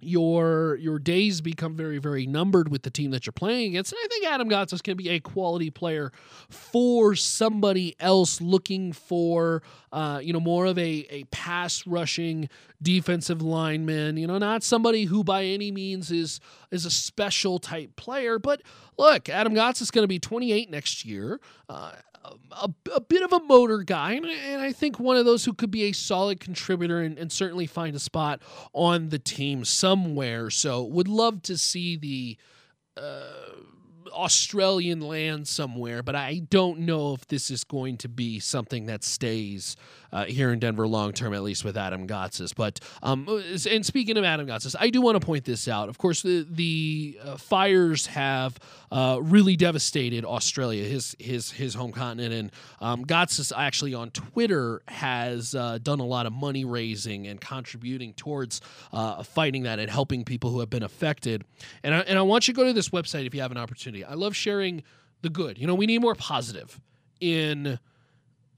your 0.00 0.76
your 0.76 0.98
days 0.98 1.40
become 1.40 1.74
very 1.74 1.98
very 1.98 2.24
numbered 2.24 2.68
with 2.68 2.82
the 2.82 2.90
team 2.90 3.10
that 3.10 3.26
you're 3.26 3.32
playing 3.32 3.70
against. 3.70 3.92
And 3.92 3.98
i 4.04 4.08
think 4.08 4.26
adam 4.26 4.48
gotsis 4.48 4.82
can 4.82 4.96
be 4.96 5.08
a 5.10 5.20
quality 5.20 5.70
player 5.70 6.12
for 6.48 7.16
somebody 7.16 7.96
else 7.98 8.40
looking 8.40 8.92
for 8.92 9.62
uh, 9.90 10.20
you 10.22 10.32
know 10.32 10.40
more 10.40 10.66
of 10.66 10.78
a, 10.78 11.06
a 11.10 11.24
pass 11.24 11.86
rushing 11.86 12.48
defensive 12.80 13.42
lineman 13.42 14.16
you 14.16 14.26
know 14.26 14.38
not 14.38 14.62
somebody 14.62 15.04
who 15.04 15.24
by 15.24 15.44
any 15.44 15.72
means 15.72 16.10
is 16.10 16.40
is 16.70 16.84
a 16.84 16.90
special 16.90 17.58
type 17.58 17.96
player 17.96 18.38
but 18.38 18.62
look 18.98 19.28
adam 19.28 19.54
gotsis 19.54 19.82
is 19.82 19.90
going 19.90 20.04
to 20.04 20.08
be 20.08 20.18
28 20.18 20.70
next 20.70 21.04
year 21.04 21.40
uh, 21.68 21.92
a, 22.52 22.70
a, 22.94 23.00
bit 23.00 23.22
of 23.22 23.32
a 23.32 23.40
motor 23.40 23.78
guy, 23.78 24.12
and, 24.12 24.26
and, 24.26 24.60
I 24.60 24.72
think 24.72 24.98
one 24.98 25.16
of 25.16 25.24
those 25.24 25.44
who 25.44 25.52
could 25.54 25.70
be 25.70 25.84
a 25.84 25.92
solid 25.92 26.40
contributor 26.40 27.00
and, 27.00 27.18
and, 27.18 27.30
certainly 27.32 27.66
find 27.66 27.94
a 27.94 27.98
spot 27.98 28.42
on 28.72 29.08
the 29.08 29.18
team 29.18 29.64
somewhere. 29.64 30.50
So, 30.50 30.82
would 30.84 31.08
love 31.08 31.42
to 31.42 31.56
see 31.56 31.96
the. 31.96 32.36
Uh, 32.96 33.48
Australian 34.10 35.00
land 35.00 35.46
somewhere, 35.46 36.02
but 36.02 36.16
I 36.16 36.40
don't 36.50 36.80
know 36.80 37.12
if 37.12 37.26
this 37.26 37.50
is 37.50 37.62
going 37.62 37.98
to 37.98 38.08
be 38.08 38.40
something 38.40 38.86
that 38.86 39.04
stays 39.04 39.76
uh, 40.12 40.24
here 40.24 40.52
in 40.52 40.58
Denver 40.58 40.86
long 40.86 41.12
term, 41.12 41.34
at 41.34 41.42
least 41.42 41.64
with 41.64 41.76
Adam 41.76 42.06
Gotsis. 42.06 42.54
But 42.54 42.80
um, 43.02 43.26
and 43.70 43.84
speaking 43.84 44.16
of 44.16 44.24
Adam 44.24 44.46
Gotsis, 44.46 44.74
I 44.78 44.90
do 44.90 45.00
want 45.00 45.20
to 45.20 45.24
point 45.24 45.44
this 45.44 45.68
out. 45.68 45.88
Of 45.88 45.98
course, 45.98 46.22
the 46.22 46.46
the 46.48 47.18
uh, 47.22 47.36
fires 47.36 48.06
have 48.06 48.58
uh, 48.90 49.18
really 49.22 49.56
devastated 49.56 50.24
Australia, 50.24 50.84
his 50.84 51.16
his 51.18 51.50
his 51.50 51.74
home 51.74 51.92
continent, 51.92 52.32
and 52.32 52.52
um, 52.80 53.04
Gotsis 53.04 53.52
actually 53.56 53.94
on 53.94 54.10
Twitter 54.10 54.82
has 54.88 55.54
uh, 55.54 55.78
done 55.82 56.00
a 56.00 56.06
lot 56.06 56.26
of 56.26 56.32
money 56.32 56.64
raising 56.64 57.26
and 57.26 57.40
contributing 57.40 58.14
towards 58.14 58.60
uh, 58.92 59.22
fighting 59.22 59.64
that 59.64 59.78
and 59.78 59.90
helping 59.90 60.24
people 60.24 60.50
who 60.50 60.60
have 60.60 60.70
been 60.70 60.82
affected. 60.82 61.44
And 61.82 61.94
I, 61.94 61.98
and 62.00 62.18
I 62.18 62.22
want 62.22 62.48
you 62.48 62.54
to 62.54 62.58
go 62.58 62.64
to 62.64 62.72
this 62.72 62.90
website 62.90 63.26
if 63.26 63.34
you 63.34 63.40
have 63.40 63.52
an 63.52 63.58
opportunity. 63.58 64.04
I 64.04 64.14
love 64.14 64.34
sharing 64.34 64.82
the 65.22 65.30
good. 65.30 65.58
You 65.58 65.66
know, 65.66 65.74
we 65.74 65.86
need 65.86 66.00
more 66.00 66.14
positive 66.14 66.80
in 67.20 67.78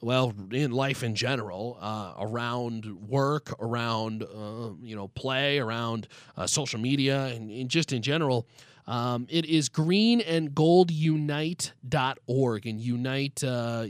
well, 0.00 0.32
in 0.50 0.70
life 0.70 1.02
in 1.02 1.14
general, 1.14 1.76
uh, 1.80 2.14
around 2.18 2.86
work, 3.08 3.54
around 3.60 4.22
uh, 4.22 4.70
you 4.82 4.96
know 4.96 5.08
play, 5.08 5.58
around 5.58 6.08
uh, 6.36 6.46
social 6.46 6.80
media, 6.80 7.26
and, 7.26 7.50
and, 7.50 7.68
just 7.68 7.92
in 7.92 8.00
general. 8.02 8.46
Um, 8.86 9.26
it 9.28 9.44
is 9.44 9.68
greenandgoldunite.org 9.68 12.66
and 12.66 12.80
unite, 12.80 13.44
uh, 13.44 13.84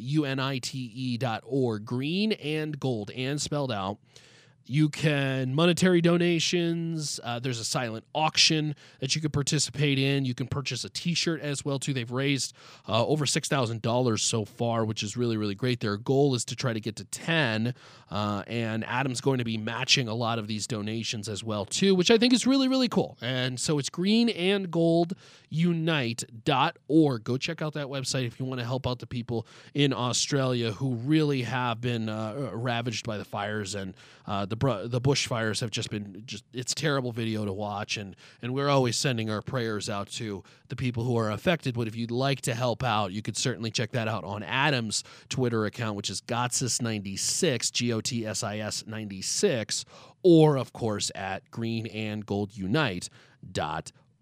dot 1.19 1.45
org. 1.47 1.85
Green 1.85 2.33
and 2.33 2.81
gold, 2.81 3.11
and 3.12 3.40
spelled 3.40 3.73
out. 3.73 3.99
You 4.71 4.89
can 4.89 5.53
monetary 5.53 6.00
donations. 6.00 7.19
Uh, 7.25 7.41
there's 7.41 7.59
a 7.59 7.65
silent 7.65 8.05
auction 8.15 8.77
that 9.00 9.17
you 9.17 9.21
can 9.21 9.33
participate 9.33 9.99
in. 9.99 10.25
You 10.25 10.33
can 10.33 10.47
purchase 10.47 10.85
a 10.85 10.89
T-shirt 10.89 11.41
as 11.41 11.65
well 11.65 11.81
too. 11.81 11.93
They've 11.93 12.09
raised 12.09 12.55
uh, 12.89 13.05
over 13.05 13.27
six 13.27 13.49
thousand 13.49 13.83
dollars 13.83 14.23
so 14.23 14.45
far, 14.45 14.85
which 14.85 15.03
is 15.03 15.17
really 15.17 15.37
really 15.37 15.57
great. 15.57 15.81
Their 15.81 15.97
goal 15.97 16.37
is 16.37 16.45
to 16.45 16.55
try 16.55 16.73
to 16.73 16.79
get 16.79 16.95
to 16.97 17.05
ten, 17.07 17.75
uh, 18.12 18.45
and 18.47 18.85
Adam's 18.85 19.21
going 19.21 19.39
to 19.39 19.45
be 19.45 19.59
matching 19.59 20.07
a 20.07 20.15
lot 20.15 20.39
of 20.39 20.47
these 20.47 20.69
donations 20.69 21.29
as 21.29 21.43
well 21.43 21.65
too, 21.65 21.97
which 21.97 22.12
I 22.12 22.17
think 22.17 22.33
is 22.33 22.47
really 22.47 22.69
really 22.69 22.89
cool. 22.89 23.19
And 23.21 23.59
so 23.59 23.81
it's 23.81 23.91
green 23.91 24.29
and 24.29 24.71
gold 24.71 25.15
unite.org. 25.49 27.25
Go 27.25 27.37
check 27.37 27.61
out 27.61 27.73
that 27.75 27.89
website 27.89 28.25
if 28.25 28.39
you 28.39 28.47
want 28.47 28.61
to 28.61 28.65
help 28.65 28.87
out 28.87 29.00
the 29.00 29.07
people 29.09 29.49
in 29.75 29.93
Australia 29.93 30.71
who 30.71 30.95
really 30.95 31.43
have 31.43 31.81
been 31.81 32.09
uh, 32.09 32.50
ravaged 32.55 33.05
by 33.05 33.19
the 33.19 33.25
fires 33.25 33.75
and 33.75 33.95
uh, 34.29 34.47
the 34.61 35.00
bushfires 35.00 35.61
have 35.61 35.71
just 35.71 35.90
been 35.90 36.23
just 36.26 36.45
it's 36.52 36.75
terrible 36.75 37.12
video 37.12 37.45
to 37.45 37.52
watch 37.52 37.97
and 37.97 38.14
and 38.43 38.55
we're 38.55 38.69
always 38.69 38.97
sending 38.97 39.31
our 39.31 39.43
prayers 39.43 39.88
out 39.88 40.09
to 40.09 40.43
the 40.69 40.76
people 40.76 41.05
who 41.05 41.17
are 41.17 41.31
affected. 41.31 41.75
But 41.75 41.88
if 41.88 41.97
you'd 41.97 42.11
like 42.11 42.43
to 42.43 42.55
help 42.55 42.85
out, 42.85 43.12
you 43.12 43.23
could 43.23 43.37
certainly 43.37 43.71
check 43.71 43.93
that 43.93 44.09
out 44.09 44.25
on 44.25 44.43
Adam's 44.43 45.02
Twitter 45.29 45.67
account, 45.67 45.97
which 45.97 46.11
is 46.11 46.21
Gotsis96, 46.21 47.73
G 47.73 47.93
O 47.93 48.00
T 48.00 48.26
S 48.26 48.43
I 48.43 48.59
S 48.59 48.85
96, 48.87 49.85
or 50.23 50.57
of 50.57 50.73
course 50.73 51.11
at 51.14 51.50
Green 51.50 51.87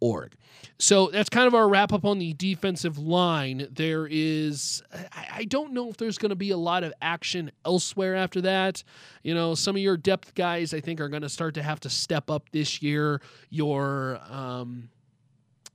org. 0.00 0.34
So 0.78 1.08
that's 1.12 1.28
kind 1.28 1.46
of 1.46 1.54
our 1.54 1.68
wrap 1.68 1.92
up 1.92 2.04
on 2.04 2.18
the 2.18 2.32
defensive 2.34 2.98
line. 2.98 3.66
There 3.70 4.06
is, 4.08 4.82
I 5.12 5.44
don't 5.44 5.72
know 5.72 5.88
if 5.88 5.96
there's 5.96 6.18
going 6.18 6.30
to 6.30 6.36
be 6.36 6.50
a 6.50 6.56
lot 6.56 6.84
of 6.84 6.92
action 7.02 7.50
elsewhere 7.64 8.14
after 8.14 8.40
that. 8.42 8.84
You 9.22 9.34
know, 9.34 9.54
some 9.54 9.74
of 9.74 9.82
your 9.82 9.96
depth 9.96 10.34
guys, 10.34 10.72
I 10.72 10.80
think, 10.80 11.00
are 11.00 11.08
going 11.08 11.22
to 11.22 11.28
start 11.28 11.54
to 11.54 11.62
have 11.62 11.80
to 11.80 11.90
step 11.90 12.30
up 12.30 12.50
this 12.50 12.80
year. 12.80 13.20
Your, 13.50 14.20
um, 14.30 14.88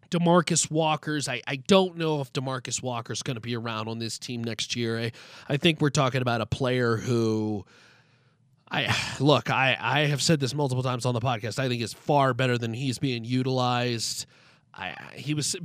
Demarcus 0.10 0.70
Walker's. 0.70 1.28
I, 1.28 1.42
I 1.48 1.56
don't 1.56 1.98
know 1.98 2.22
if 2.22 2.32
Demarcus 2.32 2.84
Walker's 2.84 3.24
going 3.24 3.36
to 3.36 3.42
be 3.42 3.56
around 3.58 3.88
on 3.88 3.98
this 3.98 4.20
team 4.20 4.44
next 4.44 4.76
year. 4.76 5.00
I, 5.00 5.12
I 5.50 5.58
think 5.58 5.82
we're 5.82 5.90
talking 5.90 6.22
about 6.22 6.40
a 6.40 6.46
player 6.46 6.98
who 6.98 7.66
I 8.70 8.96
look, 9.20 9.50
I, 9.50 9.78
I 9.80 10.00
have 10.02 10.22
said 10.22 10.40
this 10.40 10.54
multiple 10.54 10.84
times 10.84 11.06
on 11.06 11.14
the 11.14 11.22
podcast. 11.22 11.60
I 11.60 11.68
think 11.68 11.82
is 11.82 11.94
far 11.94 12.34
better 12.34 12.58
than 12.58 12.74
he's 12.74 13.00
being 13.00 13.24
utilized. 13.24 14.26
I 14.74 14.96
he 15.16 15.34
was 15.34 15.56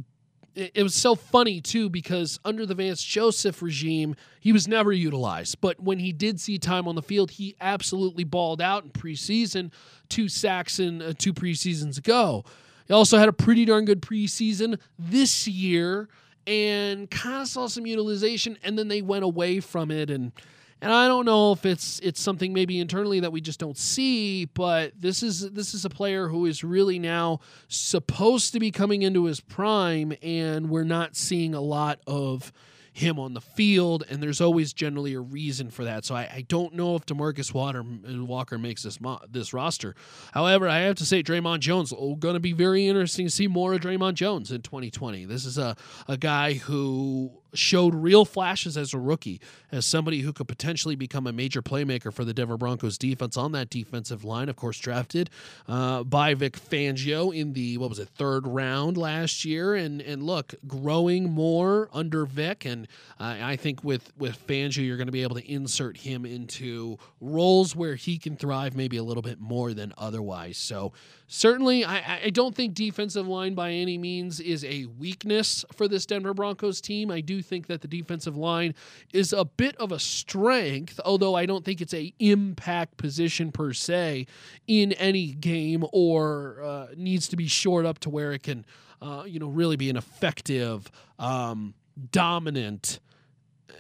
it, 0.59 0.83
was 0.83 0.95
so 0.95 1.14
funny 1.14 1.61
too 1.61 1.88
because 1.88 2.38
under 2.45 2.67
the 2.67 2.75
Vance 2.75 3.02
Joseph 3.02 3.62
regime, 3.62 4.17
he 4.40 4.52
was 4.52 4.67
never 4.67 4.93
utilized. 4.93 5.61
But 5.61 5.81
when 5.81 5.99
he 5.99 6.12
did 6.12 6.40
see 6.40 6.59
time 6.59 6.88
on 6.88 6.95
the 6.95 7.02
field, 7.02 7.31
he 7.33 7.55
absolutely 7.61 8.25
balled 8.25 8.61
out 8.61 8.85
in 8.85 8.90
preseason, 8.90 9.71
two 10.09 10.28
sacks 10.28 10.78
in 10.78 11.00
uh, 11.00 11.12
two 11.17 11.33
preseasons 11.33 11.99
ago. 11.99 12.45
He 12.87 12.93
also 12.95 13.19
had 13.19 13.28
a 13.28 13.33
pretty 13.33 13.64
darn 13.64 13.85
good 13.85 14.02
preseason 14.02 14.81
this 14.99 15.47
year 15.47 16.09
and 16.47 17.11
kind 17.11 17.43
of 17.43 17.49
saw 17.49 17.67
some 17.67 17.87
utilization, 17.87 18.59
and 18.64 18.78
then 18.78 18.88
they 18.88 19.02
went 19.02 19.25
away 19.25 19.61
from 19.61 19.90
it 19.90 20.11
and 20.11 20.33
and 20.80 20.92
I 20.92 21.08
don't 21.08 21.25
know 21.25 21.52
if 21.52 21.66
it's 21.66 21.99
it's 22.00 22.20
something 22.20 22.52
maybe 22.52 22.78
internally 22.78 23.20
that 23.20 23.32
we 23.32 23.40
just 23.40 23.58
don't 23.58 23.76
see, 23.76 24.44
but 24.47 24.92
this 24.99 25.23
is 25.23 25.50
this 25.50 25.75
is 25.75 25.85
a 25.85 25.90
player 25.90 26.28
who 26.28 26.47
is 26.47 26.62
really 26.62 26.99
now 26.99 27.40
supposed 27.68 28.52
to 28.52 28.61
be 28.61 28.70
coming 28.70 29.02
into 29.02 29.25
his 29.25 29.40
prime, 29.40 30.12
and 30.23 30.70
we're 30.70 30.85
not 30.85 31.16
seeing 31.16 31.54
a 31.54 31.61
lot 31.61 32.00
of 32.06 32.52
him 32.99 33.18
on 33.18 33.32
the 33.32 33.40
field, 33.40 34.04
and 34.08 34.23
there's 34.23 34.40
always 34.40 34.73
generally 34.73 35.14
a 35.14 35.20
reason 35.20 35.70
for 35.70 35.85
that. 35.85 36.04
So 36.04 36.14
I, 36.14 36.23
I 36.23 36.44
don't 36.49 36.75
know 36.75 36.97
if 36.97 37.06
Demarcus 37.06 37.54
Water, 37.54 37.85
Walker 37.85 38.58
makes 38.58 38.82
this 38.82 39.00
mo- 39.00 39.20
this 39.30 39.54
roster. 39.54 39.94
However, 40.32 40.68
I 40.68 40.80
have 40.80 40.97
to 40.97 41.06
say 41.06 41.23
Dre'Mont 41.23 41.61
Jones 41.61 41.92
oh, 41.97 42.16
going 42.16 42.35
to 42.35 42.40
be 42.40 42.52
very 42.52 42.87
interesting 42.87 43.26
to 43.26 43.32
see 43.32 43.47
more 43.47 43.75
of 43.75 43.80
Dre'Mont 43.80 44.14
Jones 44.14 44.50
in 44.50 44.62
2020. 44.62 45.25
This 45.25 45.44
is 45.44 45.58
a 45.58 45.76
a 46.08 46.16
guy 46.16 46.54
who 46.54 47.38
showed 47.55 47.95
real 47.95 48.25
flashes 48.25 48.76
as 48.76 48.95
a 48.95 48.99
rookie, 48.99 49.40
as 49.73 49.87
somebody 49.87 50.21
who 50.21 50.33
could 50.33 50.49
potentially 50.49 50.97
become 50.97 51.26
a 51.26 51.33
major 51.33 51.62
playmaker 51.62 52.12
for 52.12 52.25
the 52.25 52.35
Denver 52.35 52.57
Broncos 52.57 52.99
defense 52.99 53.37
on 53.37 53.52
that 53.52 53.71
defensive 53.71 54.25
line. 54.25 54.49
Of 54.49 54.57
course, 54.57 54.78
drafted 54.78 55.31
uh, 55.67 56.05
by 56.05 56.35
Vic 56.35 56.59
Fangio 56.59 57.35
in 57.35 57.52
the 57.52 57.78
what 57.78 57.88
was 57.88 57.99
it 57.99 58.09
third 58.09 58.47
round 58.47 58.97
last 58.97 59.45
year, 59.45 59.75
and 59.75 60.00
and 60.00 60.23
look, 60.23 60.55
growing 60.67 61.31
more 61.31 61.88
under 61.93 62.26
Vic, 62.26 62.64
and 62.64 62.87
uh, 63.21 63.37
I 63.40 63.57
think 63.57 63.83
with 63.85 64.12
with 64.19 64.47
Fangio, 64.47 64.85
you're 64.85 64.97
going 64.97 65.07
to 65.07 65.12
be 65.12 65.23
able 65.23 65.37
to 65.37 65.50
insert 65.50 65.97
him 65.97 66.25
into 66.25 66.99
roles 67.21 67.75
where 67.75 67.95
he 67.95 68.19
can 68.19 68.37
thrive 68.37 68.76
maybe 68.76 68.97
a 68.97 69.02
little 69.02 69.23
bit 69.23 69.40
more 69.40 69.75
than 69.75 69.93
otherwise. 69.99 70.57
So 70.57 70.93
certainly, 71.26 71.85
I, 71.85 72.21
I 72.25 72.31
don't 72.31 72.55
think 72.55 72.75
defensive 72.75 73.26
line 73.26 73.55
by 73.55 73.73
any 73.73 73.99
means 73.99 74.40
is 74.40 74.64
a 74.64 74.87
weakness 74.99 75.64
for 75.73 75.88
this 75.88 76.07
Denver 76.07 76.35
Broncos 76.35 76.81
team. 76.81 77.11
I 77.11 77.21
do 77.21 77.38
think 77.42 77.66
that 77.66 77.80
the 77.80 77.88
defensive 77.88 78.37
line 78.37 78.75
is 79.12 79.33
a 79.33 79.45
bit 79.45 79.76
of 79.76 79.92
a 79.92 79.99
strength, 79.99 81.00
although 81.04 81.35
I 81.35 81.47
don't 81.47 81.64
think 81.64 81.80
it's 81.80 81.95
a 81.95 82.12
impact 82.18 82.97
position 82.97 83.52
per 83.52 83.73
se 83.73 84.26
in 84.66 84.92
any 84.92 85.33
game 85.33 85.85
or 85.92 86.62
uh, 86.62 86.87
needs 86.97 87.28
to 87.28 87.37
be 87.37 87.47
shored 87.47 87.87
up 87.87 87.99
to 88.00 88.11
where 88.11 88.33
it 88.33 88.42
can, 88.42 88.64
uh, 89.00 89.25
you 89.26 89.38
know, 89.38 89.49
really 89.49 89.76
be 89.76 89.90
an 89.90 89.97
effective, 89.97 90.90
um, 91.18 91.75
dominant, 92.11 93.00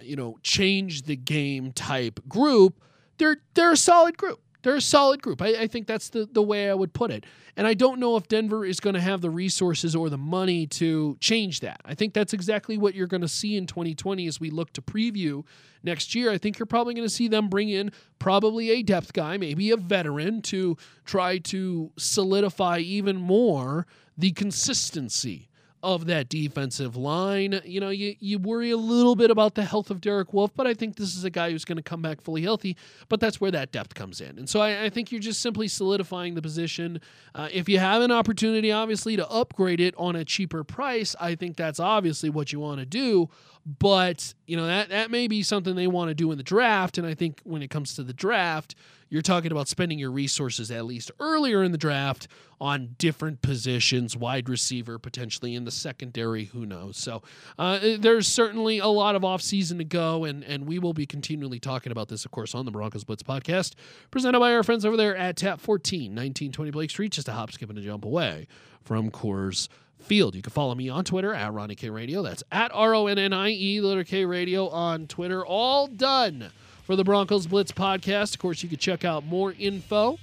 you 0.02 0.16
know, 0.16 0.38
change 0.42 1.02
the 1.02 1.16
game 1.16 1.72
type 1.72 2.20
group. 2.28 2.82
They're 3.18 3.38
they're 3.54 3.72
a 3.72 3.76
solid 3.76 4.16
group 4.16 4.40
they're 4.68 4.76
a 4.76 4.82
solid 4.82 5.22
group. 5.22 5.40
I, 5.40 5.62
I, 5.62 5.66
think 5.66 5.86
that's 5.86 6.10
the, 6.10 6.28
the 6.30 6.42
way 6.42 6.68
I 6.68 6.74
would 6.74 6.92
put 6.92 7.10
it. 7.10 7.24
And 7.56 7.66
I 7.66 7.72
don't 7.72 7.98
know 7.98 8.16
if 8.16 8.28
Denver 8.28 8.66
is 8.66 8.80
going 8.80 8.92
to 8.92 9.00
have 9.00 9.22
the 9.22 9.30
resources 9.30 9.96
or 9.96 10.10
the 10.10 10.18
money 10.18 10.66
to 10.66 11.16
change 11.20 11.60
that. 11.60 11.80
I 11.86 11.94
think 11.94 12.12
that's 12.12 12.34
exactly 12.34 12.76
what 12.76 12.94
you're 12.94 13.06
going 13.06 13.22
to 13.22 13.28
see 13.28 13.56
in 13.56 13.66
2020 13.66 14.26
as 14.26 14.38
we 14.38 14.50
look 14.50 14.74
to 14.74 14.82
preview 14.82 15.42
next 15.82 16.14
year. 16.14 16.30
I 16.30 16.36
think 16.36 16.58
you're 16.58 16.66
probably 16.66 16.92
going 16.92 17.08
to 17.08 17.14
see 17.14 17.28
them 17.28 17.48
bring 17.48 17.70
in 17.70 17.92
probably 18.18 18.68
a 18.68 18.82
depth 18.82 19.14
guy, 19.14 19.38
maybe 19.38 19.70
a 19.70 19.78
veteran, 19.78 20.42
to 20.42 20.76
try 21.06 21.38
to 21.38 21.90
solidify 21.96 22.80
even 22.80 23.16
more 23.16 23.86
the 24.18 24.32
consistency 24.32 25.48
of 25.82 26.06
that 26.06 26.28
defensive 26.28 26.96
line. 26.96 27.60
You 27.64 27.80
know, 27.80 27.90
you, 27.90 28.16
you 28.18 28.38
worry 28.38 28.70
a 28.70 28.76
little 28.76 29.14
bit 29.14 29.30
about 29.30 29.54
the 29.54 29.64
health 29.64 29.90
of 29.90 30.00
Derek 30.00 30.32
Wolfe, 30.32 30.52
but 30.54 30.66
I 30.66 30.74
think 30.74 30.96
this 30.96 31.16
is 31.16 31.24
a 31.24 31.30
guy 31.30 31.50
who's 31.50 31.64
going 31.64 31.76
to 31.76 31.82
come 31.82 32.02
back 32.02 32.20
fully 32.20 32.42
healthy. 32.42 32.76
But 33.08 33.20
that's 33.20 33.40
where 33.40 33.50
that 33.50 33.72
depth 33.72 33.94
comes 33.94 34.20
in. 34.20 34.38
And 34.38 34.48
so 34.48 34.60
I, 34.60 34.84
I 34.84 34.90
think 34.90 35.12
you're 35.12 35.20
just 35.20 35.40
simply 35.40 35.68
solidifying 35.68 36.34
the 36.34 36.42
position. 36.42 37.00
Uh, 37.34 37.48
if 37.52 37.68
you 37.68 37.78
have 37.78 38.02
an 38.02 38.10
opportunity, 38.10 38.72
obviously, 38.72 39.16
to 39.16 39.28
upgrade 39.28 39.80
it 39.80 39.94
on 39.96 40.16
a 40.16 40.24
cheaper 40.24 40.64
price, 40.64 41.14
I 41.20 41.34
think 41.34 41.56
that's 41.56 41.80
obviously 41.80 42.30
what 42.30 42.52
you 42.52 42.60
want 42.60 42.80
to 42.80 42.86
do. 42.86 43.30
But, 43.78 44.32
you 44.46 44.56
know, 44.56 44.66
that, 44.66 44.88
that 44.88 45.10
may 45.10 45.28
be 45.28 45.42
something 45.42 45.76
they 45.76 45.86
want 45.86 46.08
to 46.08 46.14
do 46.14 46.32
in 46.32 46.38
the 46.38 46.44
draft. 46.44 46.96
And 46.96 47.06
I 47.06 47.12
think 47.12 47.42
when 47.44 47.60
it 47.60 47.68
comes 47.68 47.94
to 47.96 48.02
the 48.02 48.14
draft, 48.14 48.74
you're 49.10 49.20
talking 49.20 49.52
about 49.52 49.68
spending 49.68 49.98
your 49.98 50.10
resources 50.10 50.70
at 50.70 50.86
least 50.86 51.10
earlier 51.20 51.62
in 51.62 51.72
the 51.72 51.78
draft 51.78 52.28
on 52.60 52.94
different 52.96 53.42
positions, 53.42 54.16
wide 54.16 54.48
receiver, 54.48 54.98
potentially 54.98 55.54
in 55.54 55.64
the 55.64 55.70
secondary, 55.70 56.44
who 56.44 56.64
knows. 56.64 56.96
So 56.96 57.22
uh, 57.58 57.78
there's 57.98 58.26
certainly 58.26 58.78
a 58.78 58.86
lot 58.86 59.14
of 59.14 59.22
offseason 59.22 59.76
to 59.78 59.84
go, 59.84 60.24
and, 60.24 60.42
and 60.44 60.66
we 60.66 60.78
will 60.78 60.94
be 60.94 61.04
continually 61.04 61.60
talking 61.60 61.92
about 61.92 62.08
this, 62.08 62.24
of 62.24 62.30
course, 62.30 62.54
on 62.54 62.64
the 62.64 62.70
Broncos 62.70 63.04
Blitz 63.04 63.22
podcast, 63.22 63.74
presented 64.10 64.40
by 64.40 64.54
our 64.54 64.62
friends 64.62 64.86
over 64.86 64.96
there 64.96 65.14
at 65.14 65.36
Tap 65.36 65.60
14, 65.60 66.02
1920 66.04 66.70
Blake 66.70 66.90
Street, 66.90 67.12
just 67.12 67.28
a 67.28 67.32
hop, 67.32 67.52
skip, 67.52 67.68
and 67.68 67.78
a 67.78 67.82
jump 67.82 68.04
away 68.04 68.46
from 68.82 69.10
Coors 69.10 69.68
Field. 70.00 70.34
You 70.34 70.42
can 70.42 70.52
follow 70.52 70.74
me 70.74 70.88
on 70.88 71.04
Twitter 71.04 71.34
at 71.34 71.52
Ronnie 71.52 71.74
K 71.74 71.90
Radio. 71.90 72.22
That's 72.22 72.42
at 72.50 72.70
R 72.74 72.94
O 72.94 73.06
N 73.06 73.18
N 73.18 73.32
I 73.32 73.50
E, 73.50 73.80
letter 73.80 74.04
K 74.04 74.24
Radio 74.24 74.68
on 74.68 75.06
Twitter. 75.06 75.44
All 75.44 75.86
done 75.86 76.50
for 76.84 76.96
the 76.96 77.04
Broncos 77.04 77.46
Blitz 77.46 77.72
podcast. 77.72 78.34
Of 78.34 78.40
course, 78.40 78.62
you 78.62 78.68
can 78.68 78.78
check 78.78 79.04
out 79.04 79.24
more 79.24 79.54
info 79.58 80.18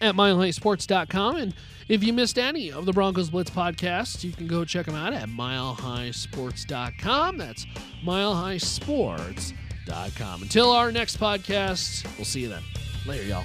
at 0.00 0.14
milehighsports.com. 0.14 1.36
And 1.36 1.54
if 1.88 2.02
you 2.02 2.12
missed 2.12 2.38
any 2.38 2.72
of 2.72 2.86
the 2.86 2.92
Broncos 2.92 3.30
Blitz 3.30 3.50
podcasts, 3.50 4.24
you 4.24 4.32
can 4.32 4.46
go 4.46 4.64
check 4.64 4.86
them 4.86 4.94
out 4.94 5.12
at 5.12 5.28
milehighsports.com. 5.28 7.38
That's 7.38 7.66
milehighsports.com. 8.04 10.42
Until 10.42 10.70
our 10.70 10.92
next 10.92 11.18
podcast, 11.18 12.06
we'll 12.16 12.24
see 12.24 12.40
you 12.40 12.48
then. 12.48 12.62
Later, 13.06 13.24
y'all. 13.24 13.44